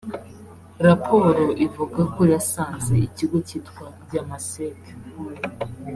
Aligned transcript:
raporo 0.85 1.43
ivuga 1.65 2.01
ko 2.13 2.21
yasanze 2.33 2.93
ikigo 3.07 3.37
kitwa 3.47 3.85
Yamasec 4.13 4.79